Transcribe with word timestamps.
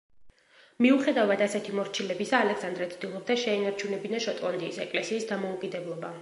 მიუხედავად 0.85 1.43
ასეთი 1.47 1.75
მორჩილებისა, 1.79 2.39
ალექსანდრე 2.45 2.87
ცდილობდა 2.95 3.37
შეენარჩუნებინა 3.43 4.23
შოტლანდიის 4.27 4.81
ეკლესიის 4.89 5.31
დამოუკიდებლობა. 5.35 6.13